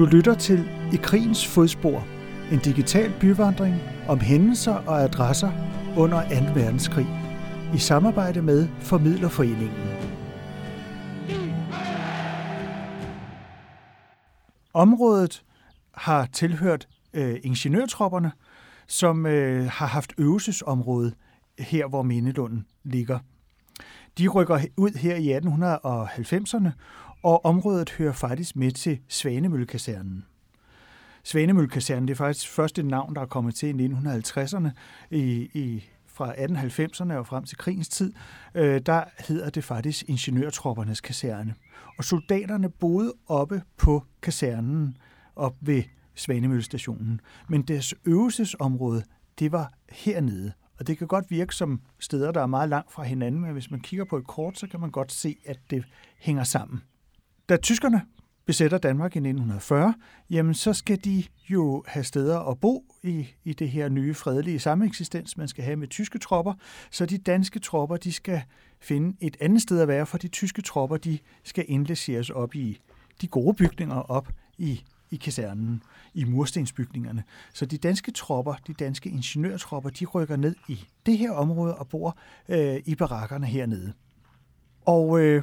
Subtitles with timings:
[0.00, 2.06] Du lytter til I krigens fodspor,
[2.52, 3.74] en digital byvandring
[4.08, 5.52] om hændelser og adresser
[5.96, 6.60] under 2.
[6.60, 7.06] verdenskrig,
[7.74, 9.78] i samarbejde med Formidlerforeningen.
[14.74, 15.42] Området
[15.94, 18.32] har tilhørt øh, ingeniørtropperne,
[18.86, 21.12] som øh, har haft øvelsesområde
[21.58, 23.18] her, hvor Mindelunden ligger.
[24.18, 26.70] De rykker ud her i 1890'erne,
[27.22, 30.24] og området hører faktisk med til Svanemøllekasernen.
[31.24, 34.68] Svanemøllekasernen det er faktisk første navn, der er kommet til i 1950'erne
[35.10, 38.12] i, i fra 1890'erne og frem til krigens tid,
[38.54, 41.54] øh, der hedder det faktisk ingeniørtroppernes kaserne.
[41.98, 44.96] Og soldaterne boede oppe på kasernen
[45.36, 45.82] op ved
[46.14, 47.20] Svanemøllestationen.
[47.48, 49.02] Men deres øvelsesområde,
[49.38, 50.52] det var hernede.
[50.78, 53.70] Og det kan godt virke som steder, der er meget langt fra hinanden, men hvis
[53.70, 55.84] man kigger på et kort, så kan man godt se, at det
[56.18, 56.80] hænger sammen.
[57.50, 58.02] Da tyskerne
[58.46, 59.94] besætter Danmark i 1940,
[60.30, 64.58] jamen så skal de jo have steder at bo i, i det her nye fredelige
[64.58, 66.54] sameksistens, man skal have med tyske tropper.
[66.90, 68.42] Så de danske tropper, de skal
[68.80, 72.80] finde et andet sted at være, for de tyske tropper, de skal indlæseres op i
[73.20, 75.82] de gode bygninger op i, i kasernen,
[76.14, 77.24] i murstensbygningerne.
[77.54, 81.88] Så de danske tropper, de danske ingeniørtropper, de rykker ned i det her område og
[81.88, 83.92] bor øh, i barakkerne hernede.
[84.86, 85.42] Og øh,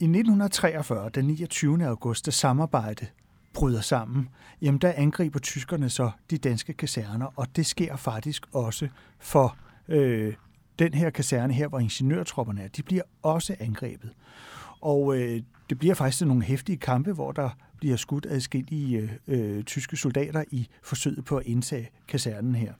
[0.00, 1.86] i 1943, den 29.
[1.86, 3.06] august, da samarbejde
[3.52, 4.28] bryder sammen,
[4.62, 9.56] jamen der angriber tyskerne så de danske kaserner, og det sker faktisk også for
[9.88, 10.34] øh,
[10.78, 12.68] den her kaserne her, hvor ingeniørtropperne er.
[12.68, 14.10] De bliver også angrebet.
[14.80, 19.64] Og øh, det bliver faktisk nogle hæftige kampe, hvor der bliver skudt adskillige øh, øh,
[19.64, 22.72] tyske soldater i forsøget på at indtage kasernen her.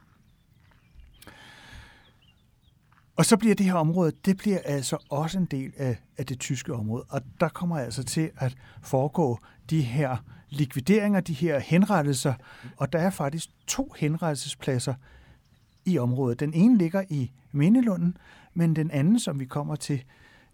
[3.20, 6.38] Og så bliver det her område, det bliver altså også en del af, af det
[6.38, 9.38] tyske område, og der kommer altså til at foregå
[9.70, 10.16] de her
[10.48, 12.34] likvideringer, de her henrettelser,
[12.77, 14.94] og der er faktisk to henrettelsespladser
[15.84, 16.40] i området.
[16.40, 18.16] Den ene ligger i Mindelunden,
[18.54, 20.05] men den anden, som vi kommer til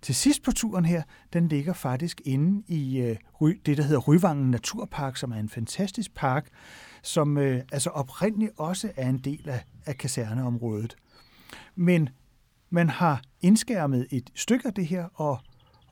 [0.03, 1.03] til sidst på turen her,
[1.33, 3.17] den ligger faktisk inde i øh,
[3.67, 6.49] det, der hedder Ryvangen Naturpark, som er en fantastisk park,
[7.03, 10.97] som øh, altså oprindeligt også er en del af, af kaserneområdet.
[11.75, 12.09] Men
[12.71, 15.39] man har indskærmet et stykke af det her og,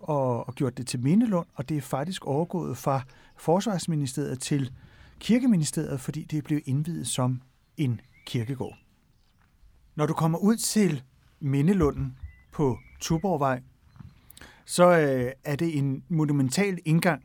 [0.01, 3.03] og, og gjort det til Mindelund, og det er faktisk overgået fra
[3.37, 4.73] Forsvarsministeriet til
[5.19, 7.43] Kirkeministeriet, fordi det blev indvidet som
[7.77, 8.79] en kirkegård.
[9.95, 11.03] Når du kommer ud til
[11.41, 12.17] Mindelunden
[12.53, 13.61] på Tuborgvej,
[14.65, 17.25] så øh, er det en monumental indgang,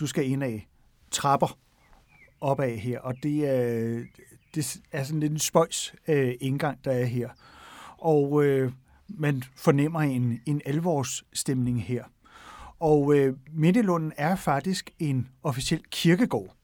[0.00, 0.68] du skal ind af.
[1.10, 1.58] Trapper
[2.40, 4.04] opad her, og det er,
[4.54, 7.28] det er sådan lidt en spøjs øh, indgang, der er her.
[7.98, 8.72] Og øh,
[9.08, 12.04] man fornemmer en, en alvorsstemning her.
[12.80, 16.54] Og øh, Mindelunden er faktisk en officiel kirkegård.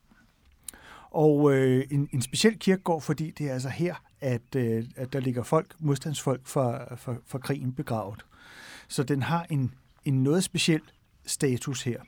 [1.10, 5.20] Og øh, en, en speciel kirkegård, fordi det er altså her, at, øh, at der
[5.20, 8.24] ligger folk, modstandsfolk for, for, for krigen begravet.
[8.88, 10.82] Så den har en, en noget speciel
[11.26, 12.00] status her.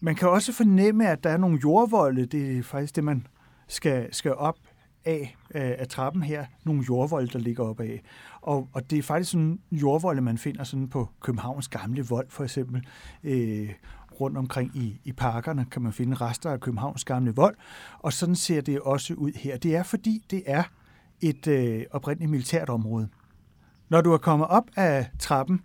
[0.00, 2.26] Man kan også fornemme, at der er nogle jordvolde.
[2.26, 3.26] Det er faktisk det, man
[3.68, 4.58] skal, skal op
[5.04, 8.02] af, øh, af trappen her, nogle jordvolde, der ligger op af.
[8.40, 12.44] Og, og det er faktisk sådan jordvolde, man finder sådan på Københavns gamle vold, for
[12.44, 12.86] eksempel.
[13.24, 13.70] Øh,
[14.20, 17.56] rundt omkring i, i parkerne kan man finde rester af Københavns gamle vold,
[17.98, 19.56] og sådan ser det også ud her.
[19.56, 20.62] Det er fordi, det er
[21.20, 23.08] et øh, oprindeligt militært område.
[23.88, 25.60] Når du er kommet op af trappen,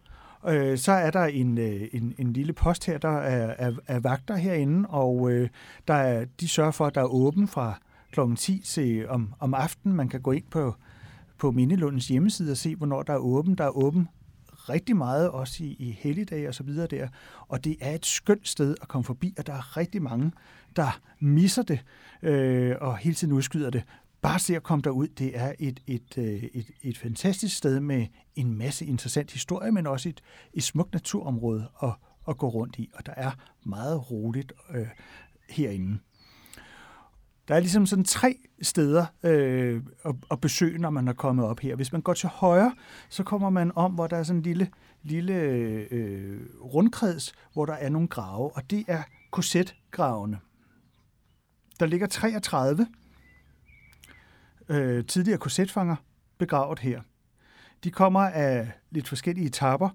[0.47, 4.00] øh, så er der en, øh, en, en lille post her, der er, er, er
[4.00, 5.50] vagter herinde, og øh,
[5.88, 7.79] der er, de sørger for, at der er åben fra
[8.11, 8.19] kl.
[8.35, 9.97] 10 til om, om aftenen.
[9.97, 10.75] Man kan gå ind på,
[11.37, 13.55] på Mindelundens hjemmeside og se, hvornår der er åben.
[13.55, 14.07] Der er åben
[14.69, 17.07] rigtig meget, også i, i helligdage og så videre der.
[17.47, 20.31] Og det er et skønt sted at komme forbi, og der er rigtig mange,
[20.75, 21.79] der misser det
[22.21, 23.83] øh, og hele tiden udskyder det.
[24.21, 25.07] Bare se at komme derud.
[25.07, 29.87] Det er et, et, øh, et, et fantastisk sted med en masse interessant historie, men
[29.87, 30.21] også et,
[30.53, 31.93] et smukt naturområde at,
[32.27, 32.89] at gå rundt i.
[32.93, 33.31] Og der er
[33.63, 34.87] meget roligt øh,
[35.49, 35.99] herinde.
[37.50, 41.60] Der er ligesom sådan tre steder øh, at, at besøge, når man er kommet op
[41.60, 41.75] her.
[41.75, 42.75] Hvis man går til højre,
[43.10, 44.69] så kommer man om, hvor der er sådan en lille,
[45.04, 50.40] lille øh, rundkreds, hvor der er nogle grave, og det er korsetgravene.
[51.80, 52.88] Der ligger 33
[54.69, 55.96] øh, tidligere korsetfanger
[56.38, 57.01] begravet her.
[57.84, 59.90] De kommer af lidt forskellige etapper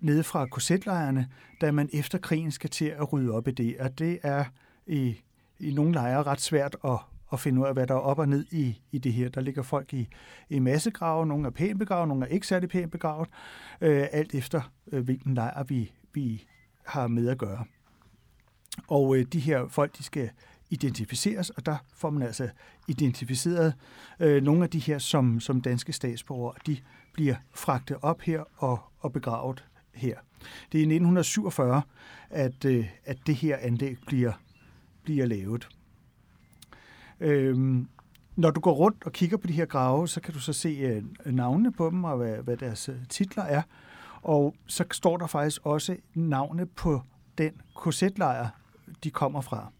[0.00, 1.28] nede fra korsetlejrene,
[1.60, 3.78] da man efter krigen skal til at rydde op i det.
[3.78, 4.44] Og det er
[4.86, 5.16] i
[5.60, 6.98] i nogle lejre ret svært at,
[7.32, 9.28] at finde ud af, hvad der er op og ned i, i det her.
[9.28, 10.08] Der ligger folk i,
[10.48, 13.28] i massegrave, nogle er pænt begravet, nogle er ikke særlig pænt begravet,
[13.80, 16.46] øh, alt efter øh, hvilken lejr vi, vi
[16.86, 17.64] har med at gøre.
[18.88, 20.30] Og øh, de her folk, de skal
[20.70, 22.48] identificeres, og der får man altså
[22.88, 23.74] identificeret
[24.20, 26.54] øh, nogle af de her som, som danske statsborgere.
[26.66, 26.76] De
[27.12, 29.64] bliver fragtet op her og, og begravet
[29.94, 30.16] her.
[30.72, 31.82] Det er i 1947,
[32.30, 34.32] at, øh, at det her anlæg bliver,
[35.02, 35.68] bliver lavet.
[37.20, 37.88] Øhm,
[38.36, 40.68] når du går rundt og kigger på de her grave, så kan du så se
[40.68, 41.02] øh,
[41.34, 43.62] navnene på dem og hvad, hvad deres øh, titler er.
[44.22, 47.02] Og så står der faktisk også navne på
[47.38, 48.48] den korsetlejr,
[49.04, 49.72] de kommer fra.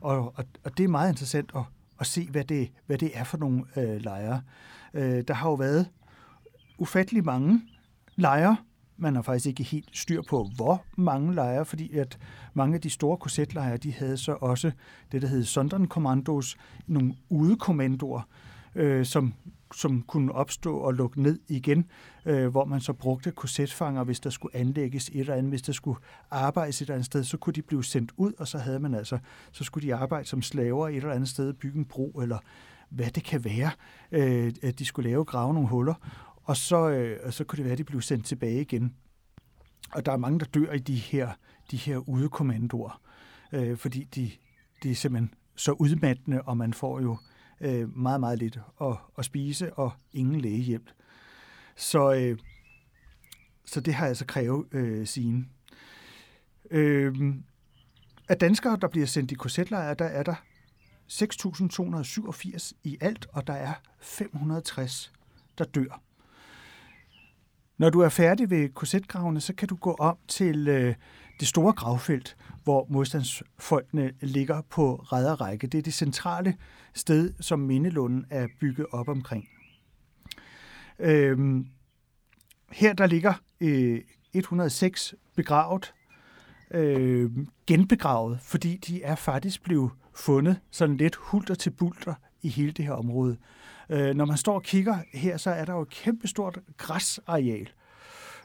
[0.00, 1.62] Og, og, og det er meget interessant at,
[2.00, 4.42] at se, hvad det, hvad det er for nogle øh, lejre.
[4.94, 5.90] Øh, der har jo været
[6.78, 7.62] ufattelig mange
[8.16, 8.56] lejre.
[8.98, 12.18] Man har faktisk ikke helt styr på, hvor mange lejre, fordi at
[12.54, 14.70] mange af de store korsetlejre, de havde så også
[15.12, 16.56] det, der hed Sonderkommandos,
[16.86, 18.20] nogle udekommandoer,
[18.74, 19.34] øh, som
[19.74, 21.86] som kunne opstå og lukke ned igen,
[22.26, 25.72] øh, hvor man så brugte korsetfanger, hvis der skulle anlægges et eller andet, hvis der
[25.72, 25.98] skulle
[26.30, 28.94] arbejdes et eller andet sted, så kunne de blive sendt ud, og så havde man
[28.94, 29.18] altså,
[29.52, 32.38] så skulle de arbejde som slaver et eller andet sted, bygge en bro, eller
[32.90, 33.70] hvad det kan være,
[34.12, 35.94] øh, at de skulle lave, grave nogle huller,
[36.46, 38.94] og så, øh, og så kunne det være, at de blev sendt tilbage igen.
[39.92, 41.32] Og der er mange, der dør i de her,
[41.70, 43.00] de her udekommandoer,
[43.52, 44.30] øh, fordi de,
[44.82, 47.18] de er simpelthen så udmattende, og man får jo
[47.60, 50.90] øh, meget, meget lidt at, at spise og ingen lægehjælp.
[51.76, 52.38] Så, øh,
[53.64, 55.46] så det har altså krævet øh, sine.
[56.70, 57.14] Øh,
[58.28, 60.34] af danskere, der bliver sendt i korsetlejre, der er der
[61.12, 65.12] 6.287 i alt, og der er 560,
[65.58, 66.02] der dør.
[67.78, 70.94] Når du er færdig ved korsetgravene, så kan du gå om til øh,
[71.40, 74.94] det store gravfelt, hvor modstandsfolkene ligger på
[75.40, 75.66] række.
[75.66, 76.56] Det er det centrale
[76.94, 79.48] sted, som Mindelunden er bygget op omkring.
[80.98, 81.66] Øhm,
[82.72, 84.00] her der ligger øh,
[84.32, 85.94] 106 begravet,
[86.70, 87.30] øh,
[87.66, 92.84] genbegravet, fordi de er faktisk blevet fundet sådan lidt hulter til bulter i hele det
[92.84, 93.36] her område.
[93.90, 97.68] Øh, når man står og kigger her, så er der jo et kæmpestort græsareal.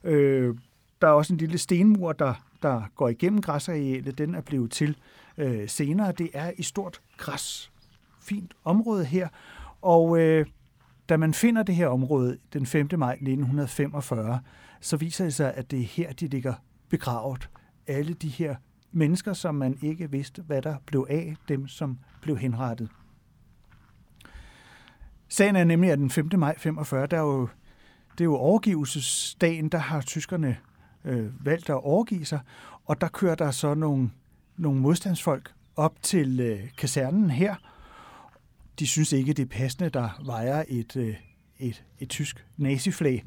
[0.04, 0.56] Øh,
[1.02, 4.18] der er også en lille stenmur, der, der går igennem græsarealet.
[4.18, 4.98] Den er blevet til
[5.38, 6.12] øh, senere.
[6.12, 7.72] Det er i stort græs.
[8.22, 9.28] Fint område her.
[9.82, 10.46] Og øh,
[11.10, 12.90] da man finder det her område den 5.
[12.98, 14.40] maj 1945,
[14.82, 16.54] så viser det sig, at det er her, de ligger
[16.90, 17.50] begravet.
[17.88, 18.56] Alle de her
[18.92, 22.90] mennesker, som man ikke vidste, hvad der blev af, dem som blev henrettet.
[25.32, 26.30] Sagen er nemlig, at den 5.
[26.38, 27.48] maj 45, der er jo,
[28.12, 30.58] det er jo overgivelsesdagen, der har tyskerne
[31.06, 32.40] øh, valgt at overgive sig,
[32.86, 34.12] og der kører der så nogle,
[34.58, 37.56] nogle modstandsfolk op til øh, kasernen her.
[38.80, 41.16] De synes ikke, det er passende, der vejer et, øh,
[41.60, 43.24] et, et tysk naziflag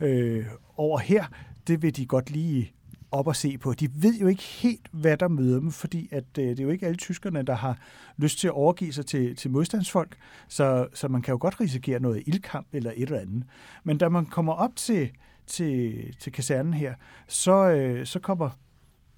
[0.00, 0.46] øh,
[0.76, 1.24] over her.
[1.66, 2.72] Det vil de godt lige
[3.14, 3.72] op og se på.
[3.72, 6.70] De ved jo ikke helt, hvad der møder dem, fordi at, øh, det er jo
[6.70, 7.78] ikke alle tyskerne, der har
[8.16, 10.16] lyst til at overgive sig til, til modstandsfolk,
[10.48, 13.44] så, så man kan jo godt risikere noget ildkamp eller et eller andet.
[13.84, 15.10] Men da man kommer op til,
[15.46, 16.94] til, til kasernen her,
[17.28, 18.50] så, øh, så kommer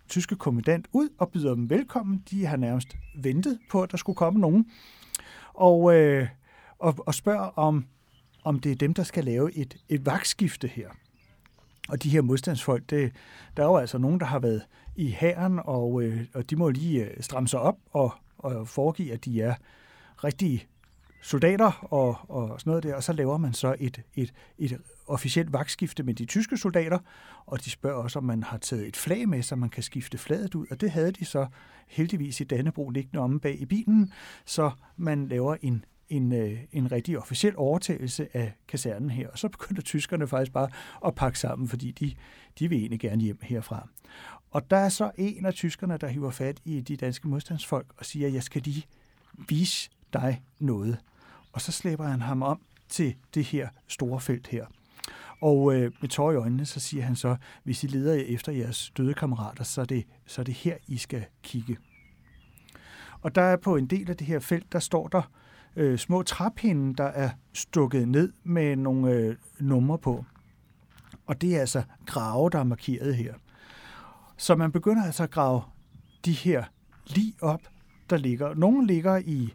[0.09, 2.23] tyske kommandant ud og byder dem velkommen.
[2.31, 4.67] De har nærmest ventet på, at der skulle komme nogen.
[5.55, 6.29] Og, øh,
[6.79, 7.87] og, og spørger om,
[8.45, 10.89] om det er dem, der skal lave et, et vagtskifte her.
[11.89, 13.13] Og de her modstandsfolk, det,
[13.57, 14.63] der er jo altså nogen, der har været
[14.97, 19.13] i hæren, og, øh, og de må lige øh, stramme sig op og, og foregive,
[19.13, 19.55] at de er
[20.25, 20.67] rigtige
[21.23, 25.53] soldater og, og sådan noget der, og så laver man så et, et, et officielt
[25.53, 26.99] vagtskifte med de tyske soldater,
[27.47, 30.19] og de spørger også, om man har taget et flag med, så man kan skifte
[30.19, 31.47] flaget ud, og det havde de så
[31.87, 34.13] heldigvis i Dannebro liggende omme bag i bilen,
[34.45, 39.29] så man laver en en, øh, en rigtig officiel overtagelse af kasernen her.
[39.29, 40.69] Og så begynder tyskerne faktisk bare
[41.07, 42.15] at pakke sammen, fordi de,
[42.59, 43.89] de vil egentlig gerne hjem herfra.
[44.51, 48.05] Og der er så en af tyskerne, der hiver fat i de danske modstandsfolk og
[48.05, 48.87] siger, jeg skal lige
[49.49, 50.99] vise dig noget.
[51.53, 54.67] Og så slæber han ham om til det her store felt her.
[55.41, 58.93] Og øh, med tår i øjnene, så siger han så, hvis I leder efter jeres
[58.97, 61.77] døde kammerater, så er det, så er det her, I skal kigge.
[63.21, 65.31] Og der er på en del af det her felt, der står der
[65.77, 70.25] øh, små træpinde, der er stukket ned med nogle øh, numre på.
[71.27, 73.35] Og det er altså grave, der er markeret her.
[74.37, 75.63] Så man begynder altså at grave
[76.25, 76.65] de her
[77.07, 77.63] lige op,
[78.11, 78.55] der ligger.
[78.55, 79.55] Nogle ligger i,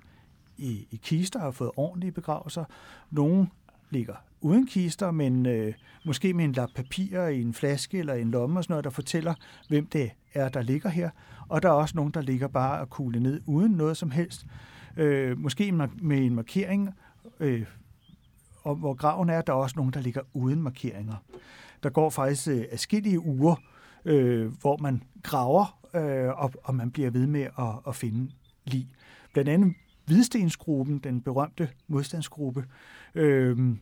[0.58, 2.66] i, i kister og har fået ordentlige begravelser.
[3.12, 3.48] Nogle
[3.90, 5.74] ligger uden kister, men øh,
[6.06, 8.90] måske med en lap papir i en flaske eller en lomme og sådan noget, der
[8.90, 9.34] fortæller,
[9.70, 11.10] hvem det er, der ligger her.
[11.48, 14.46] Og der er også nogen, der ligger bare og kugle ned uden noget som helst.
[14.98, 15.71] Øh, måske
[16.01, 16.89] med en markering,
[17.39, 17.65] øh,
[18.63, 21.15] og hvor graven er, der er også nogen, der ligger uden markeringer.
[21.83, 23.55] Der går faktisk øh, afskillige uger,
[24.05, 28.31] øh, hvor man graver, øh, og, og man bliver ved med at, at finde
[28.65, 28.88] lig.
[29.33, 29.74] blandt andet
[30.05, 32.65] Hvidstensgruppen, den berømte modstandsgruppe,
[33.15, 33.75] øh,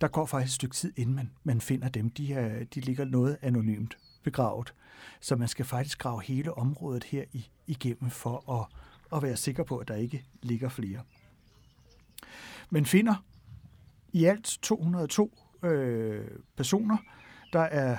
[0.00, 2.10] der går faktisk et stykke tid, inden man, man finder dem.
[2.10, 4.74] De, er, de ligger noget anonymt begravet.
[5.20, 8.66] Så man skal faktisk grave hele området her i, igennem for at,
[9.12, 11.00] at være sikker på, at der ikke ligger flere.
[12.70, 13.24] Men finder
[14.12, 16.24] i alt 202 øh,
[16.56, 16.96] personer.
[17.52, 17.96] Der er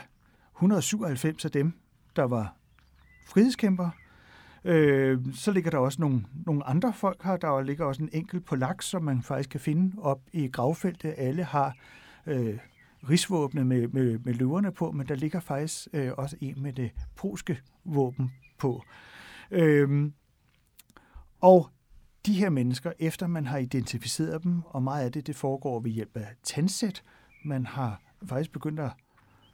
[0.56, 1.74] 197 af dem,
[2.16, 2.56] der var
[3.26, 3.92] frihedskæmpere.
[4.64, 7.38] Øh, så ligger der også nogle, nogle andre folk her.
[7.38, 11.14] Der ligger også en enkelt polak, som man faktisk kan finde op i gravfeltet.
[11.18, 11.76] Alle har
[12.26, 12.58] øh,
[13.10, 16.92] rigsvåbne med, med, med løverne på, men der ligger faktisk øh, også en med det
[17.16, 18.84] polske våben på.
[19.52, 20.12] Øh,
[21.42, 21.70] og
[22.26, 25.92] de her mennesker, efter man har identificeret dem, og meget af det, det foregår ved
[25.92, 27.04] hjælp af tandsæt,
[27.46, 28.92] man har faktisk begyndt at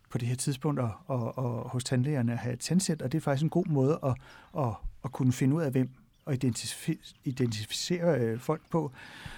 [0.09, 3.17] på det her tidspunkt at, at, at, hos tandlægerne at have et tandsæt, og det
[3.17, 4.15] er faktisk en god måde at,
[4.57, 4.73] at,
[5.03, 5.89] at kunne finde ud af, hvem
[6.25, 8.91] og identificere, identificere øh, folk på.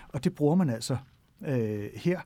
[0.10, 0.98] Og det bruger man altså
[1.42, 2.22] øh, her.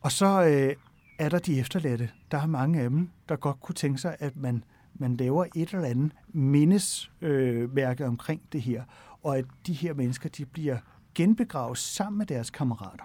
[0.00, 0.76] Og så øh,
[1.18, 2.10] er der de efterladte.
[2.30, 4.64] Der er mange af dem, der godt kunne tænke sig, at man,
[4.98, 8.84] man laver et eller andet mindesmærke øh, omkring det her,
[9.22, 10.78] og at de her mennesker de bliver
[11.14, 13.04] genbegravet sammen med deres kammerater.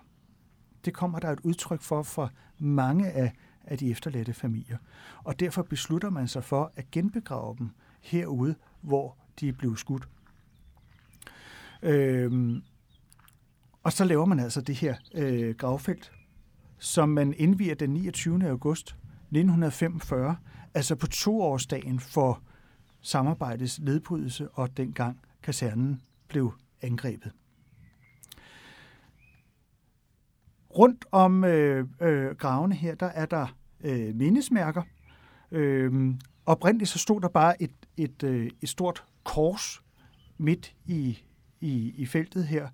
[0.86, 3.34] Det kommer der et udtryk for fra mange af,
[3.64, 4.78] af de efterladte familier.
[5.24, 7.70] Og derfor beslutter man sig for at genbegrave dem
[8.02, 10.08] herude, hvor de er blevet skudt.
[11.82, 12.64] Øhm,
[13.84, 16.12] og så laver man altså det her øh, gravfelt,
[16.78, 18.50] som man indviger den 29.
[18.50, 20.36] august 1945,
[20.74, 22.42] altså på toårsdagen for
[23.02, 27.32] samarbejdets nedbrydelse og dengang kasernen blev angrebet.
[30.78, 33.48] Rundt om øh, øh, gravene her, der er der
[33.84, 34.82] øh, mindesmærker.
[35.52, 36.16] Øh,
[36.46, 39.84] oprindeligt så stod der bare et, et, øh, et stort kors
[40.38, 41.20] midt i,
[41.62, 42.68] i, i feltet her,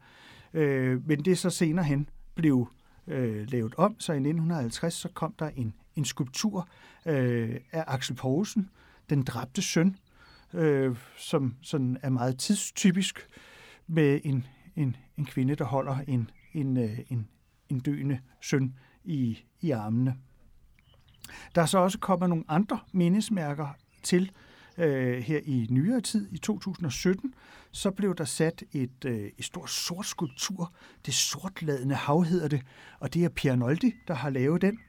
[0.54, 2.68] øh, men det så senere hen blev
[3.08, 6.70] øh, lavet om, så i 1950 så kom der en, en skulptur
[7.06, 8.70] øh, af Axel Poulsen,
[9.10, 9.96] den dræbte søn,
[10.54, 13.28] øh, som sådan er meget tidstypisk
[13.88, 17.28] med en, en, en kvinde, der holder en, en, øh, en,
[17.70, 20.16] en døende søn i, i armene.
[21.56, 23.68] Der er så også kommet nogle andre mindesmærker
[24.04, 24.32] til
[24.78, 26.28] øh, her i nyere tid.
[26.32, 27.34] I 2017
[27.72, 30.74] så blev der sat et, øh, et stort sort skulptur.
[31.06, 32.62] Det sortladende hav hedder det,
[33.00, 34.80] og det er Pierre Noldi, der har lavet den,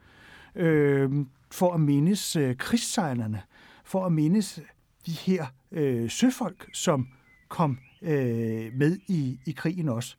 [0.54, 3.42] øh, for at mindes øh, krigssejlerne,
[3.84, 4.60] for at mindes
[5.06, 7.08] de her øh, søfolk, som
[7.48, 10.16] kom øh, med i, i krigen også.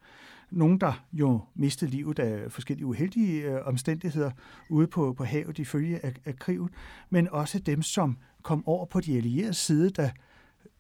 [0.52, 4.32] Nogle, der jo mistede livet af forskellige uheldige øh, omstændigheder
[4.70, 6.70] ude på, på havet i følge af, af krigen,
[7.10, 10.12] men også dem, som kom over på de allierede side, da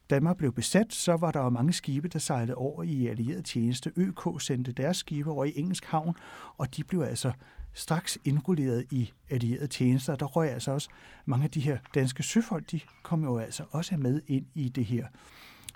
[0.09, 3.91] Danmark blev besat, så var der jo mange skibe, der sejlede over i allieret tjeneste.
[3.95, 6.15] ØK sendte deres skibe over i engelsk havn,
[6.57, 7.31] og de blev altså
[7.73, 10.15] straks indrulleret i allieret tjenester.
[10.15, 10.89] Der røg altså også
[11.25, 14.85] mange af de her danske søfolk, de kom jo altså også med ind i det
[14.85, 15.07] her.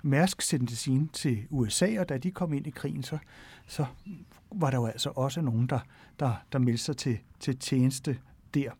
[0.02, 3.18] Mærsk sendte sin til USA, og da de kom ind i krigen, så,
[3.66, 3.86] så
[4.52, 5.80] var der jo altså også nogen, der,
[6.20, 8.18] der, der meldte sig til, til tjeneste
[8.54, 8.70] der.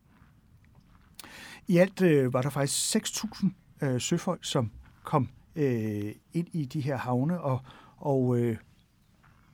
[1.68, 3.49] I alt øh, var der faktisk 6.000
[3.80, 4.70] øh, søfolk, som
[5.02, 7.61] kom øh, ind i de her havne, og,
[7.96, 8.56] og øh,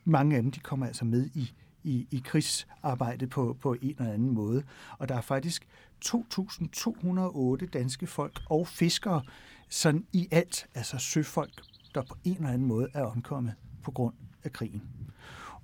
[0.05, 1.53] mange af dem de kom altså med i,
[1.85, 4.63] i, i krigsarbejdet på, på en eller anden måde.
[4.99, 5.67] Og der er faktisk
[6.05, 9.23] 2.208 danske folk og fiskere,
[9.69, 11.63] sådan i alt, altså søfolk,
[11.95, 14.83] der på en eller anden måde er omkommet på grund af krigen.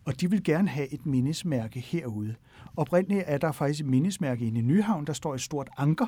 [0.05, 2.35] Og de vil gerne have et mindesmærke herude.
[2.77, 6.07] Oprindeligt er der faktisk et mindesmærke inde i Nyhavn, der står et stort anker,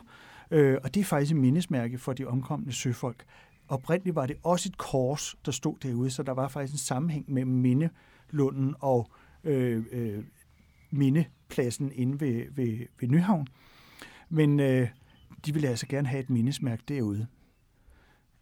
[0.51, 3.25] øh, og det er faktisk et mindesmærke for de omkomne søfolk.
[3.69, 7.33] Oprindeligt var det også et kors, der stod derude, så der var faktisk en sammenhæng
[7.33, 9.11] mellem Mindelunden og
[9.45, 10.25] øh, øh,
[10.91, 13.47] Mindepladsen inde ved, ved, ved Nyhavn.
[14.29, 14.89] Men øh,
[15.47, 17.27] de ville altså gerne have et mindesmærke derude.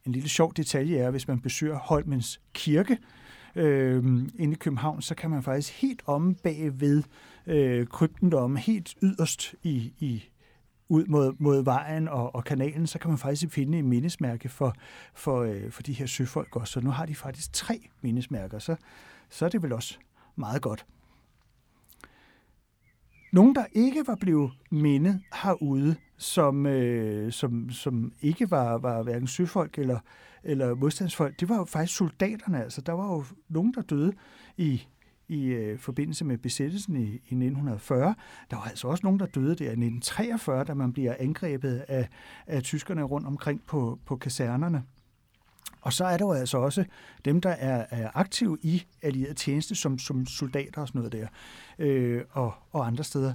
[0.06, 2.98] En lille sjov detalje er, hvis man besøger Holmens Kirke
[3.54, 4.04] øh,
[4.38, 7.02] inde i København, så kan man faktisk helt om bagved
[7.46, 10.24] øh, krypten derom, helt yderst i, i
[10.88, 14.74] ud mod, mod vejen og, og kanalen, så kan man faktisk finde et mindesmærke for,
[15.14, 16.72] for, øh, for de her søfolk også.
[16.72, 18.76] Så nu har de faktisk tre mindesmærker, så,
[19.30, 19.98] så er det vel også
[20.38, 20.86] meget godt.
[23.32, 29.26] Nogle, der ikke var blevet mindet herude, som, øh, som, som ikke var, var hverken
[29.26, 29.98] søfolk eller,
[30.44, 32.62] eller modstandsfolk, det var jo faktisk soldaterne.
[32.62, 34.12] Altså, der var jo nogen, der døde
[34.56, 34.86] i
[35.28, 38.14] i øh, forbindelse med besættelsen i, i 1940.
[38.50, 42.08] Der var altså også nogen, der døde der i 1943, da man bliver angrebet af,
[42.46, 44.82] af tyskerne rundt omkring på, på kasernerne.
[45.80, 46.84] Og så er der jo altså også
[47.24, 51.26] dem, der er, er aktive i allieret tjeneste, som, som soldater og sådan noget der,
[51.78, 53.34] øh, og, og andre steder.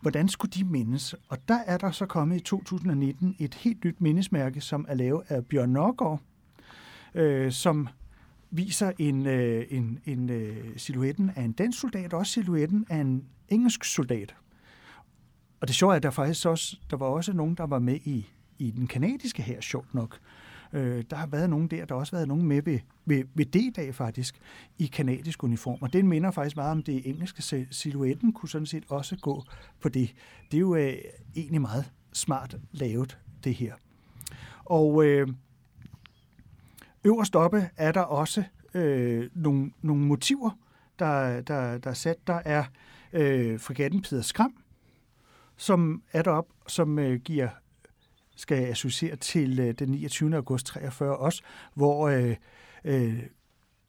[0.00, 1.14] Hvordan skulle de mindes?
[1.28, 5.22] Og der er der så kommet i 2019 et helt nyt mindesmærke, som er lavet
[5.28, 6.20] af Bjørn Norgård,
[7.14, 7.88] øh, som
[8.50, 12.96] viser en, øh, en, en øh, silhuetten af en dansk soldat, og også silhuetten af
[12.96, 14.34] en engelsk soldat.
[15.60, 17.98] Og det sjove er, at der faktisk også, der var også nogen, der var med
[18.04, 18.26] i,
[18.58, 20.14] i den kanadiske her, sjovt nok.
[20.14, 20.39] Øh,
[20.72, 23.46] Øh, der har været nogen der, der har også været nogen med ved, ved, ved
[23.46, 24.40] D-dag faktisk,
[24.78, 25.78] i kanadisk uniform.
[25.80, 27.66] Og den minder faktisk meget om det engelske.
[27.70, 29.44] Silhuetten kunne sådan set også gå
[29.80, 30.14] på det.
[30.50, 30.94] Det er jo øh,
[31.36, 33.74] egentlig meget smart lavet, det her.
[34.64, 35.28] Og øh,
[37.04, 40.50] øverst oppe er der også øh, nogle, nogle motiver,
[40.98, 42.26] der, der, der er sat.
[42.26, 42.64] Der er
[43.12, 44.54] øh, frigatten Peder Skram,
[45.56, 47.48] som er deroppe, som øh, giver
[48.36, 50.36] skal associere til øh, den 29.
[50.36, 51.42] august 43 også,
[51.74, 52.36] hvor, øh,
[52.84, 53.22] øh,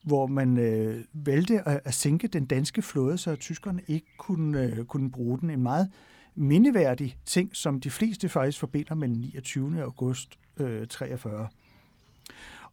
[0.03, 4.85] hvor man øh, valgte at, at sænke den danske flåde, så tyskerne ikke kunne, øh,
[4.85, 5.49] kunne bruge den.
[5.49, 5.91] En meget
[6.35, 9.81] mindeværdig ting, som de fleste faktisk forbinder med den 29.
[9.81, 11.47] august øh, 43.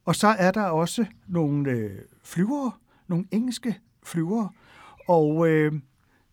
[0.04, 2.72] Og så er der også nogle øh, flyvere,
[3.08, 4.50] nogle engelske flyvere,
[5.08, 5.72] og øh,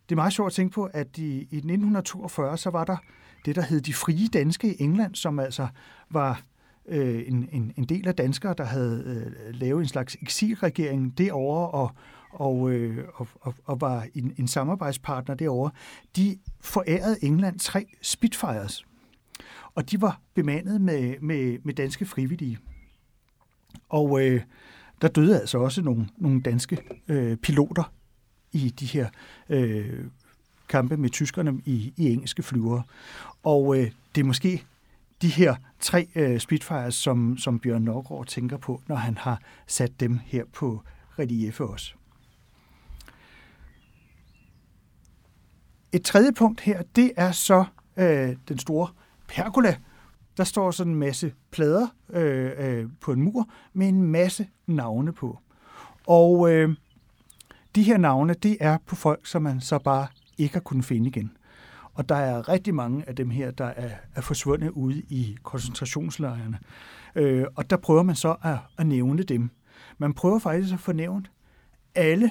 [0.08, 2.96] det er meget sjovt at tænke på, at i, i 1942, så var der
[3.46, 5.68] det, der hed de frie danske i England, som altså
[6.10, 6.42] var
[6.88, 11.70] øh, en, en, en del af danskere, der havde øh, lavet en slags eksilregering derovre
[11.70, 11.90] og,
[12.30, 15.70] og, øh, og, og, og var en, en samarbejdspartner derovre.
[16.16, 18.84] De forærede England tre Spitfires,
[19.74, 22.58] og de var bemandet med, med, med danske frivillige.
[23.88, 24.40] Og øh,
[25.02, 27.92] der døde altså også nogle, nogle danske øh, piloter
[28.52, 29.08] i de her
[29.48, 30.04] øh,
[30.68, 32.82] kampe med tyskerne i, i engelske flyvere.
[33.42, 34.64] Og øh, det er måske
[35.22, 40.00] de her tre øh, Spitfires, som, som Bjørn Norgård tænker på, når han har sat
[40.00, 40.82] dem her på
[41.18, 41.94] relief også.
[45.92, 47.64] Et tredje punkt her, det er så
[47.96, 48.88] øh, den store
[49.28, 49.76] pergola.
[50.36, 55.12] Der står sådan en masse plader øh, øh, på en mur med en masse navne
[55.12, 55.38] på.
[56.06, 56.76] Og øh,
[57.74, 60.06] de her navne, det er på folk, som man så bare
[60.38, 61.36] ikke har kunnet finde igen.
[61.94, 66.58] Og der er rigtig mange af dem her, der er, er forsvundet ude i koncentrationslejrene.
[67.14, 69.50] Øh, og der prøver man så at, at nævne dem.
[69.98, 71.30] Man prøver faktisk at få nævnt
[71.94, 72.30] alle,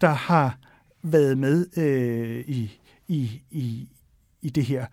[0.00, 0.58] der har
[1.02, 3.88] været med øh, i, i, i,
[4.42, 4.86] i det her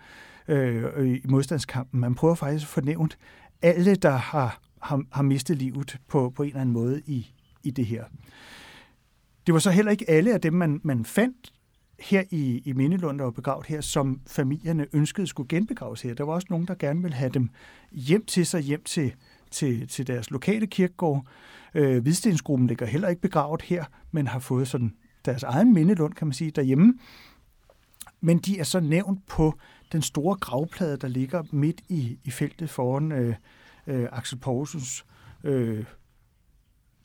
[0.47, 1.99] øh, i modstandskampen.
[1.99, 3.17] Man prøver faktisk at få nævnt
[3.61, 7.71] alle, der har, har, har mistet livet på, på en eller anden måde i, i
[7.71, 8.03] det her.
[9.47, 11.53] Det var så heller ikke alle af dem, man, man fandt
[12.01, 16.13] her i, i Mindelund, der var begravet her, som familierne ønskede skulle genbegraves her.
[16.13, 17.49] Der var også nogen, der gerne ville have dem
[17.91, 19.13] hjem til sig, hjem til,
[19.51, 21.25] til, til deres lokale kirkegård.
[21.73, 26.27] Øh, Hvidstensgruppen ligger heller ikke begravet her, men har fået sådan deres egen mindelund, kan
[26.27, 26.93] man sige, derhjemme.
[28.21, 29.59] Men de er så nævnt på
[29.91, 33.35] den store gravplade, der ligger midt i, i feltet foran øh,
[33.87, 35.05] øh, Axel Poulsens,
[35.43, 35.85] øh,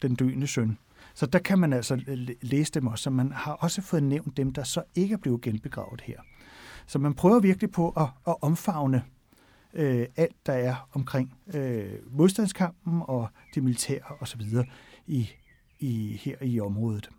[0.02, 0.78] den døende søn.
[1.16, 2.00] Så der kan man altså
[2.42, 5.40] læse dem også, så man har også fået nævnt dem, der så ikke er blevet
[5.40, 6.20] genbegravet her.
[6.86, 9.02] Så man prøver virkelig på at, at omfavne
[9.74, 14.42] øh, alt, der er omkring øh, modstandskampen og det militære osv.
[15.06, 15.28] I,
[15.78, 17.10] i, her i området.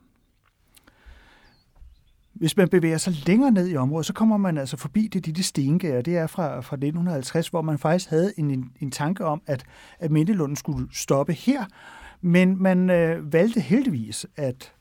[2.33, 5.43] Hvis man bevæger sig længere ned i området, så kommer man altså forbi det lille
[5.43, 6.01] stengær.
[6.01, 9.63] Det er fra, fra 1950, hvor man faktisk havde en, en, en tanke om, at,
[9.99, 11.65] at Mindelunden skulle stoppe her,
[12.21, 14.73] men man øh, valgte heldigvis at,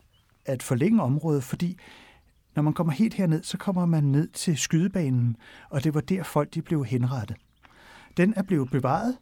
[0.45, 1.77] at forlænge området, fordi
[2.55, 5.37] når man kommer helt herned, så kommer man ned til skydebanen,
[5.69, 7.37] og det var der folk de blev henrettet.
[8.17, 9.17] Den er blevet bevaret,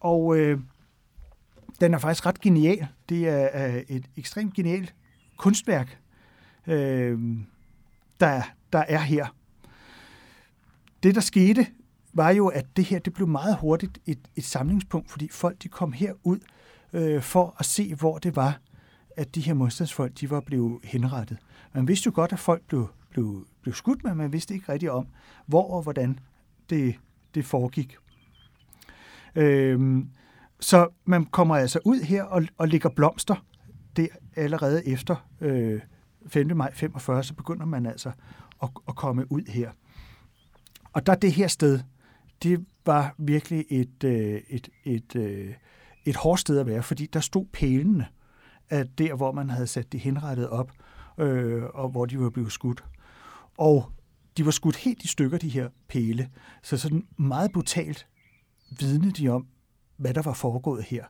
[0.00, 0.60] og øh,
[1.80, 2.86] den er faktisk ret genial.
[3.08, 4.94] Det er øh, et ekstremt genialt
[5.36, 5.98] kunstværk,
[6.66, 7.18] øh,
[8.20, 9.26] der, der er her.
[11.02, 11.66] Det, der skete,
[12.12, 15.68] var jo, at det her det blev meget hurtigt et, et samlingspunkt, fordi folk de
[15.68, 16.38] kom herud
[16.92, 18.60] øh, for at se, hvor det var,
[19.16, 21.38] at de her modstandsfolk de var blevet henrettet.
[21.74, 24.92] Man vidste jo godt, at folk blev, blev, blev skudt, men man vidste ikke rigtigt
[24.92, 25.06] om,
[25.46, 26.18] hvor og hvordan
[26.70, 26.94] det,
[27.34, 27.96] det foregik.
[29.34, 30.10] Øhm,
[30.60, 33.44] så man kommer altså ud her og, og lægger blomster.
[33.96, 35.80] Det allerede efter øh,
[36.26, 36.56] 5.
[36.56, 38.10] maj 45, så begynder man altså
[38.62, 39.70] at, at komme ud her.
[40.92, 41.80] Og der det her sted,
[42.42, 45.54] det var virkelig et, øh, et, et, øh,
[46.04, 48.06] et hårdt sted at være, fordi der stod pælene
[48.70, 50.72] af der, hvor man havde sat de henrettet op,
[51.18, 52.84] øh, og hvor de var blevet skudt.
[53.58, 53.92] Og
[54.36, 56.28] de var skudt helt i stykker, de her pæle.
[56.62, 58.06] Så sådan meget brutalt
[58.78, 59.46] vidnede de om,
[59.96, 61.04] hvad der var foregået her.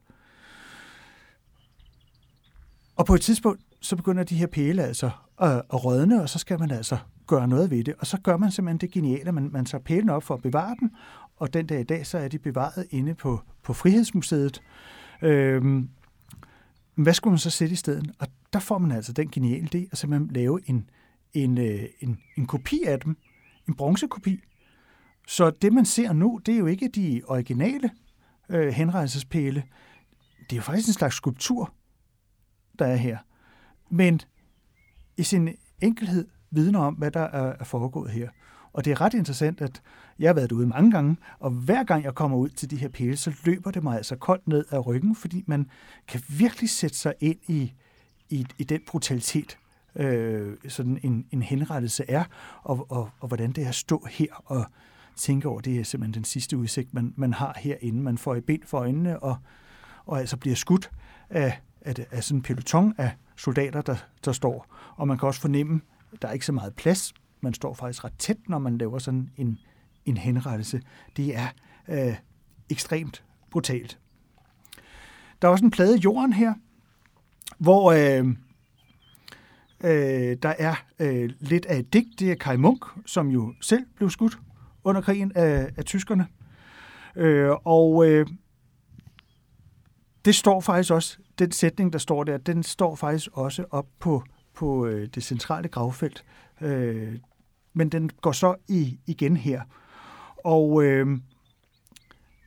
[2.96, 6.38] Og på et tidspunkt, så begynder de her pæle altså at, at rådne, og så
[6.38, 7.94] skal man altså gøre noget ved det.
[7.98, 10.76] Og så gør man simpelthen det geniale, man, man tager pælene op for at bevare
[10.80, 10.90] dem,
[11.40, 14.62] og den dag i dag, så er de bevaret inde på, på Frihedsmuseet.
[15.22, 15.88] Øhm,
[16.94, 18.10] hvad skulle man så sætte i stedet?
[18.18, 20.90] Og der får man altså den geniale idé at simpelthen lave en,
[21.32, 23.16] en, øh, en, en kopi af dem,
[23.68, 24.40] en bronzekopi.
[25.28, 27.90] Så det, man ser nu, det er jo ikke de originale
[28.48, 29.62] øh, henrejsespæle.
[30.40, 31.74] Det er jo faktisk en slags skulptur,
[32.78, 33.18] der er her.
[33.90, 34.20] Men
[35.16, 35.48] i sin
[35.82, 38.30] enkelhed vidner om, hvad der er foregået her.
[38.72, 39.82] Og det er ret interessant, at
[40.18, 42.88] jeg har været ude mange gange, og hver gang jeg kommer ud til de her
[42.88, 45.70] pæle, så løber det mig altså koldt ned af ryggen, fordi man
[46.08, 47.72] kan virkelig sætte sig ind i,
[48.28, 49.58] i, i den brutalitet,
[49.96, 52.24] øh, sådan en, en henrettelse er,
[52.62, 54.64] og, og, og hvordan det er at stå her og
[55.16, 58.02] tænke over, det er simpelthen den sidste udsigt, man, man har herinde.
[58.02, 59.36] Man får i ben for øjnene, og,
[60.06, 60.90] og altså bliver skudt
[61.30, 64.66] af, af, af sådan en peloton af soldater, der, der står.
[64.96, 65.80] Og man kan også fornemme,
[66.12, 67.14] at der er ikke så meget plads.
[67.40, 69.58] Man står faktisk ret tæt, når man laver sådan en,
[70.04, 70.82] en henrettelse.
[71.16, 71.46] Det er
[71.88, 72.14] øh,
[72.70, 73.98] ekstremt brutalt.
[75.42, 76.54] Der er også en plade i jorden her,
[77.58, 78.26] hvor øh,
[79.84, 82.20] øh, der er øh, lidt af et digt.
[82.20, 84.38] Det er Kai Munk, som jo selv blev skudt
[84.84, 86.26] under krigen af, af tyskerne.
[87.16, 88.26] Øh, og øh,
[90.24, 94.22] det står faktisk også, den sætning, der står der, den står faktisk også op på,
[94.54, 96.24] på øh, det centrale gravfelt.
[96.60, 97.18] Øh,
[97.74, 99.62] men den går så i, igen her.
[100.44, 101.18] Og øh,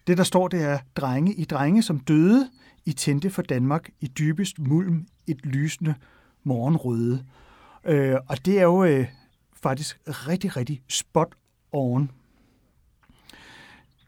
[0.07, 2.49] det, der står, det er, drenge i drenge, som døde,
[2.85, 5.95] i tændte for Danmark i dybest mulm et lysende
[6.43, 7.25] morgenrøde.
[7.85, 9.07] Øh, og det er jo øh,
[9.63, 11.35] faktisk rigtig, rigtig spot
[11.71, 12.11] on.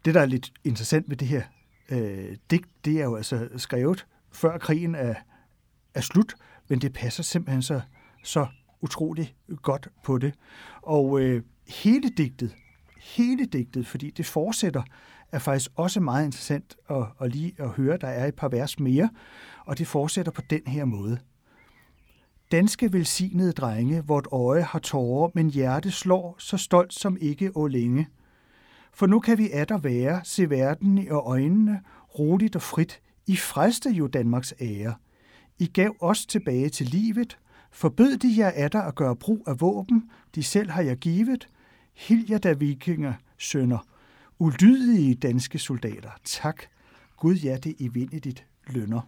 [0.06, 1.42] Det, der er lidt interessant ved det her
[1.90, 5.16] øh, digt, det er jo altså skrevet før krigen er,
[5.94, 6.36] er slut,
[6.68, 7.82] men det passer simpelthen så,
[8.24, 8.48] så
[8.86, 10.34] utrolig godt på det.
[10.82, 12.56] Og øh, hele digtet,
[13.02, 14.84] hele digtet, fordi det fortsætter,
[15.32, 17.98] er faktisk også meget interessant at, at lige at høre.
[17.98, 19.10] Der er et par vers mere,
[19.66, 21.20] og det fortsætter på den her måde.
[22.52, 27.68] Danske velsignede drenge, vort øje har tårer, men hjerte slår så stolt som ikke å
[27.68, 28.08] længe.
[28.94, 31.82] For nu kan vi atter være, se verden i øjnene,
[32.20, 33.02] roligt og frit.
[33.28, 34.96] I frelste jo Danmarks ære.
[35.60, 37.38] I gav os tilbage til livet,
[37.76, 41.48] Forbød de jer atter at gøre brug af våben, de selv har jeg givet?
[41.94, 43.88] Hild jer da vikinger, sønner,
[44.40, 46.10] ulydige danske soldater.
[46.24, 46.62] Tak,
[47.18, 47.88] Gud ja, det i
[48.24, 49.02] dit lønner.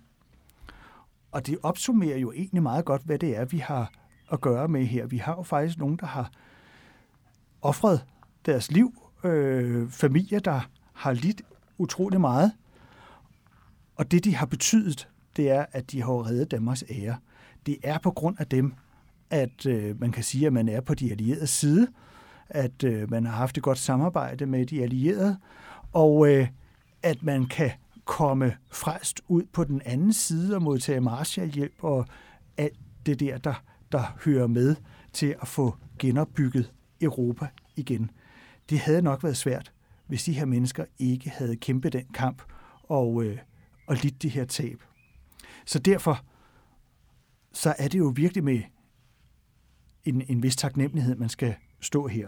[1.31, 3.91] Og det opsummerer jo egentlig meget godt, hvad det er, vi har
[4.31, 5.05] at gøre med her.
[5.05, 6.31] Vi har jo faktisk nogen, der har
[7.61, 8.05] offret
[8.45, 11.41] deres liv, øh, familier, der har lidt
[11.77, 12.51] utrolig meget.
[13.95, 17.17] Og det, de har betydet, det er, at de har reddet Danmarks ære
[17.67, 18.73] det er på grund af dem,
[19.29, 21.87] at øh, man kan sige, at man er på de allierede side,
[22.49, 25.37] at øh, man har haft et godt samarbejde med de allierede,
[25.93, 26.47] og øh,
[27.03, 27.71] at man kan
[28.05, 32.05] komme frelst ud på den anden side og modtage Marshallhjælp og
[32.57, 34.75] alt det der, der, der hører med
[35.13, 38.11] til at få genopbygget Europa igen.
[38.69, 39.71] Det havde nok været svært,
[40.07, 42.41] hvis de her mennesker ikke havde kæmpet den kamp
[42.83, 43.37] og, øh,
[43.87, 44.83] og lidt det her tab.
[45.65, 46.25] Så derfor
[47.57, 48.61] så er det jo virkelig med
[50.03, 52.27] en, en vis taknemmelighed, man skal stå her.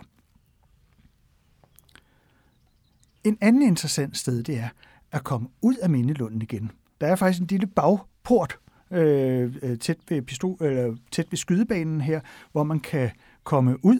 [3.24, 4.70] En anden interessant sted, det er
[5.12, 6.72] at komme ud af Mindelunden igen.
[7.02, 8.60] Der er faktisk en lille bagport
[8.92, 13.12] øh, tæt, ved pistol, eller tæt ved skydebanen her, hvor man kan
[13.44, 14.00] komme ud.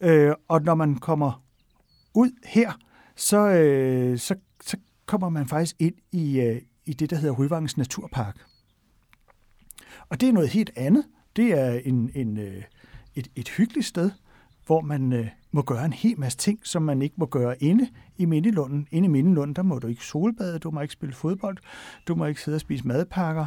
[0.00, 1.42] Øh, og når man kommer
[2.14, 2.72] ud her,
[3.16, 7.76] så, øh, så, så kommer man faktisk ind i, øh, i det, der hedder Højvangens
[7.76, 8.53] Naturpark.
[10.08, 11.04] Og det er noget helt andet.
[11.36, 12.62] Det er en, en, øh,
[13.14, 14.10] et, et hyggeligt sted,
[14.66, 17.88] hvor man øh, må gøre en hel masse ting, som man ikke må gøre inde
[18.18, 18.86] i Mindelunden.
[18.90, 21.56] Inde i Mindelunden, der må du ikke solbade, du må ikke spille fodbold,
[22.08, 23.46] du må ikke sidde og spise madpakker,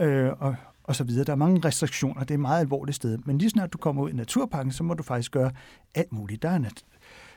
[0.00, 0.54] øh, og,
[0.84, 1.24] og så videre.
[1.24, 3.18] Der er mange restriktioner, det er et meget alvorligt sted.
[3.24, 5.50] Men lige snart du kommer ud i naturparken, så må du faktisk gøre
[5.94, 6.42] alt muligt.
[6.42, 6.84] Der er, nat-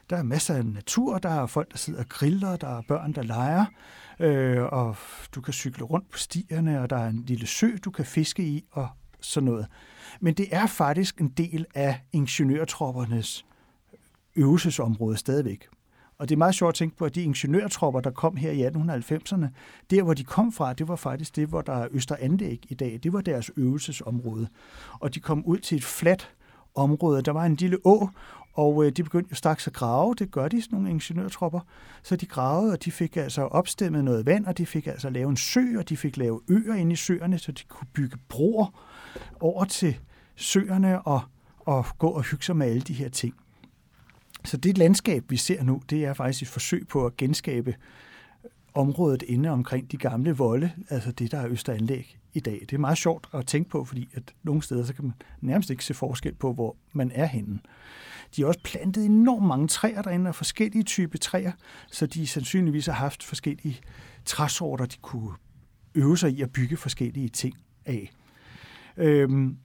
[0.10, 3.14] der er masser af natur, der er folk, der sidder og griller, der er børn,
[3.14, 3.66] der leger,
[4.20, 4.96] øh, og
[5.36, 8.44] du kan cykle rundt på stierne, og der er en lille sø, du kan fiske
[8.44, 8.90] i, og
[9.22, 9.68] sådan noget.
[10.20, 13.46] Men det er faktisk en del af ingeniørtroppernes
[14.36, 15.68] øvelsesområde stadigvæk.
[16.18, 18.68] Og det er meget sjovt at tænke på, at de ingeniørtropper, der kom her i
[18.68, 19.48] 1890'erne,
[19.90, 23.00] der hvor de kom fra, det var faktisk det, hvor der er Østeranlæg i dag.
[23.04, 24.48] Det var deres øvelsesområde.
[25.00, 26.32] Og de kom ud til et fladt
[26.76, 27.22] områder.
[27.22, 28.10] Der var en lille å,
[28.54, 30.16] og øh, de begyndte jo straks at grave.
[30.16, 31.60] Det gør de, sådan nogle ingeniørtropper.
[32.04, 35.30] Så de gravede, og de fik altså opstemmet noget vand, og de fik altså lavet
[35.30, 38.68] en sø, og de fik lavet øer inde i søerne, så de kunne bygge broer
[39.40, 40.00] over til
[40.36, 41.22] søerne og,
[41.60, 43.36] og gå og hygge sig med alle de her ting.
[44.46, 47.76] Så det landskab, vi ser nu, det er faktisk et forsøg på at genskabe
[48.80, 52.60] området inde omkring de gamle volde, altså det, der er Østeranlæg i dag.
[52.62, 55.70] Det er meget sjovt at tænke på, fordi at nogle steder, så kan man nærmest
[55.70, 57.60] ikke se forskel på, hvor man er henne.
[58.36, 61.52] De har også plantet enormt mange træer derinde af forskellige typer træer,
[61.92, 63.80] så de sandsynligvis har haft forskellige
[64.26, 65.32] træsorter, de kunne
[65.96, 68.12] øve sig i at bygge forskellige ting af.
[68.98, 69.58] Øhm,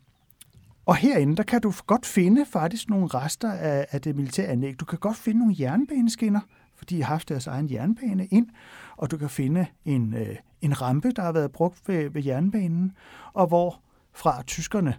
[0.87, 4.81] og herinde, der kan du godt finde faktisk nogle rester af, af det militære anlæg.
[4.81, 6.41] Du kan godt finde nogle jernbaneskinner,
[6.77, 8.49] for de har haft deres egen jernbane ind,
[8.97, 12.93] og du kan finde en, øh, en rampe, der har været brugt ved, ved jernbanen,
[13.33, 13.81] og hvor
[14.13, 14.97] fra tyskerne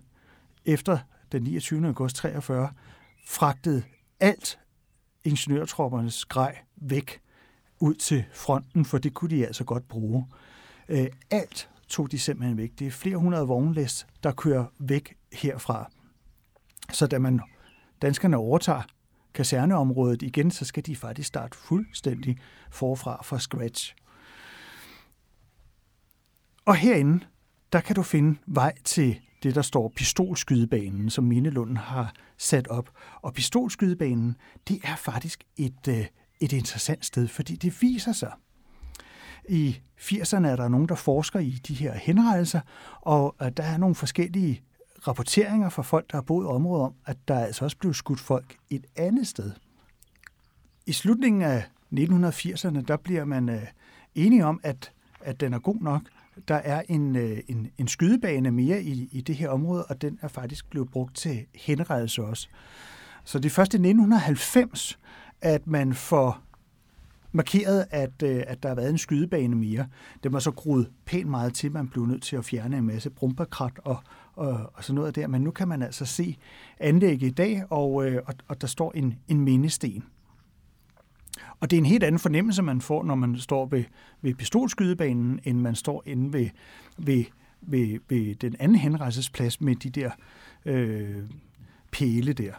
[0.66, 0.98] efter
[1.32, 1.88] den 29.
[1.88, 2.70] august 43
[3.28, 3.84] fragtede
[4.20, 4.60] alt
[5.24, 7.22] ingeniørtroppernes grej væk
[7.80, 10.28] ud til fronten, for det kunne de altså godt bruge.
[10.90, 12.72] Øh, alt tog de simpelthen væk.
[12.80, 15.92] Det er flere hundrede vognlæs, der kører væk herfra.
[16.92, 17.42] Så da man
[18.02, 18.82] danskerne overtager
[19.36, 22.38] kaserneområdet igen, så skal de faktisk starte fuldstændig
[22.72, 23.96] forfra fra scratch.
[26.66, 27.26] Og herinde,
[27.74, 32.90] der kan du finde vej til det, der står pistolskydebanen, som Mindelunden har sat op.
[33.22, 34.36] Og pistolskydebanen,
[34.68, 36.06] det er faktisk et, øh,
[36.40, 38.32] et interessant sted, fordi det viser sig.
[39.50, 42.62] I 80'erne er der nogen, der forsker i de her henrettelser,
[43.02, 44.62] og øh, der er nogle forskellige
[45.08, 48.20] rapporteringer fra folk, der har boet i området om, at der altså også blev skudt
[48.20, 49.52] folk et andet sted.
[50.86, 51.64] I slutningen af
[51.94, 53.62] 1980'erne, der bliver man øh,
[54.16, 54.92] enige om, at,
[55.22, 56.02] at den er god nok.
[56.48, 60.20] Der er en, øh, en, en skydebane mere i, i det her område, og den
[60.22, 62.48] er faktisk blevet brugt til henrettelse også.
[63.24, 65.00] Så det er først i 1990,
[65.42, 66.42] at man får
[67.32, 69.88] markeret, at, øh, at der har været en skydebane mere.
[70.24, 73.10] Det var så groet pænt meget til, man blev nødt til at fjerne en masse
[73.10, 73.98] brumperkrat og,
[74.36, 75.28] og, og sådan noget der.
[75.28, 76.38] Men nu kan man altså se
[76.80, 80.04] anlægget i dag, og, øh, og, og der står en, en mindesten.
[81.60, 83.84] Og det er en helt anden fornemmelse, man får, når man står ved,
[84.22, 86.50] ved pistolskydebanen, end man står inde ved,
[86.98, 87.24] ved,
[87.62, 90.12] ved, ved den anden henrejsesplads med de der
[90.66, 91.24] øh,
[91.92, 92.54] pæle der.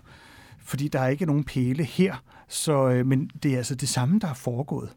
[0.58, 4.18] Fordi der er ikke nogen pæle her, så, øh, men det er altså det samme,
[4.18, 4.96] der er foregået.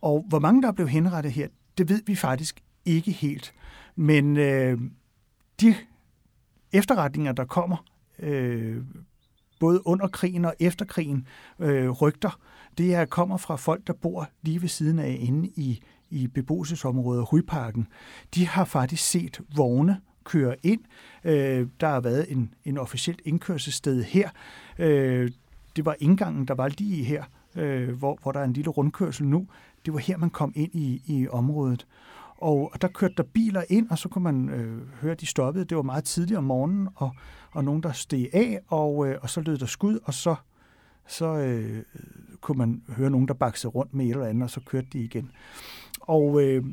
[0.00, 3.54] Og hvor mange der er blevet henrettet her, det ved vi faktisk ikke helt.
[3.96, 4.78] Men øh,
[5.62, 5.74] de
[6.72, 7.84] efterretninger, der kommer,
[8.18, 8.82] øh,
[9.60, 11.26] både under krigen og efter krigen,
[11.58, 12.40] øh, rygter,
[12.78, 17.32] det er, kommer fra folk, der bor lige ved siden af inde i, i beboelsesområdet
[17.32, 17.88] Ryparken.
[18.34, 20.80] De har faktisk set vogne køre ind.
[21.24, 24.30] Øh, der har været en, en officielt indkørselssted her.
[24.78, 25.30] Øh,
[25.76, 27.24] det var indgangen, der var lige her,
[27.56, 29.46] øh, hvor, hvor der er en lille rundkørsel nu.
[29.86, 31.86] Det var her, man kom ind i, i området.
[32.42, 35.26] Og, og der kørte der biler ind, og så kunne man øh, høre, at de
[35.26, 35.64] stoppede.
[35.64, 37.14] Det var meget tidligt om morgenen, og,
[37.50, 40.34] og nogen, der steg af, og, øh, og så lød der skud, og så,
[41.08, 41.82] så øh,
[42.40, 44.98] kunne man høre nogen, der baksede rundt med et eller andet, og så kørte de
[44.98, 45.30] igen.
[46.00, 46.64] Og øh,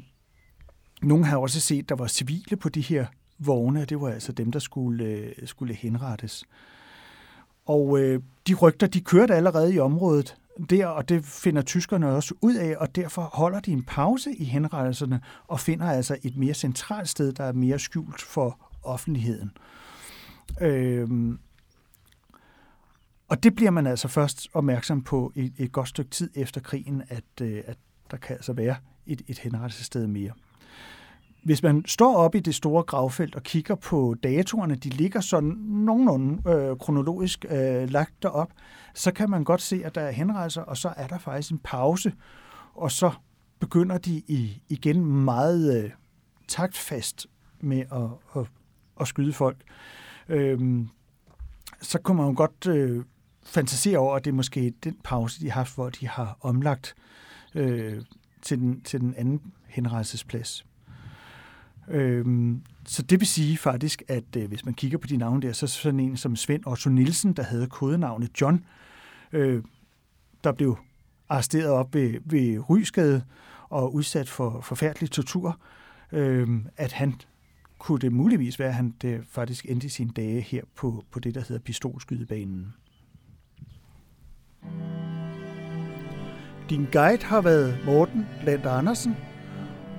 [1.01, 3.05] nogen har også set, at der var civile på de her
[3.39, 6.43] vogne, det var altså dem, der skulle, øh, skulle henrettes.
[7.65, 10.35] Og øh, de rygter, de kørte allerede i området
[10.69, 14.43] der, og det finder tyskerne også ud af, og derfor holder de en pause i
[14.43, 19.51] henrettelserne og finder altså et mere centralt sted, der er mere skjult for offentligheden.
[20.61, 21.39] Øhm,
[23.27, 27.03] og det bliver man altså først opmærksom på et, et godt stykke tid efter krigen,
[27.09, 27.77] at, øh, at
[28.11, 30.31] der kan altså være et, et henrettelsessted mere.
[31.43, 35.49] Hvis man står op i det store gravfelt og kigger på datorerne, de ligger sådan
[35.59, 38.51] nogenlunde øh, kronologisk øh, lagt derop,
[38.93, 41.59] så kan man godt se, at der er henrejser, og så er der faktisk en
[41.63, 42.13] pause,
[42.73, 43.11] og så
[43.59, 45.91] begynder de i, igen meget øh,
[46.47, 47.27] taktfast
[47.59, 48.47] med at, at,
[49.01, 49.57] at skyde folk.
[50.29, 50.89] Øhm,
[51.81, 53.03] så kunne man jo godt øh,
[53.43, 56.95] fantasere over, at det er måske den pause, de har haft, hvor de har omlagt
[57.55, 58.03] øh,
[58.41, 60.65] til, den, til den anden henrejsesplads.
[61.89, 65.53] Øhm, så det vil sige faktisk, at øh, hvis man kigger på de navne der,
[65.53, 68.65] så sådan en som Svend Otto Nielsen, der havde kodenavnet John,
[69.31, 69.63] øh,
[70.43, 70.77] der blev
[71.29, 73.23] arresteret op ved, ved Rysgade
[73.69, 75.59] og udsat for forfærdelig tortur,
[76.11, 77.15] øh, at han
[77.77, 81.35] kunne det muligvis være, at han det faktisk endte sine dage her på, på det,
[81.35, 82.73] der hedder pistolskydebanen.
[86.69, 89.15] Din guide har været Morten Land Andersen–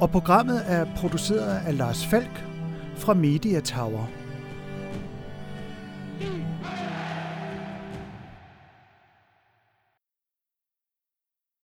[0.01, 2.45] og programmet er produceret af Lars Falk
[2.97, 4.07] fra Media Tower.